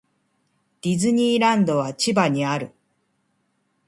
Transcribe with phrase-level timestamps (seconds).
[0.81, 2.71] ディズニーランドは千葉にある。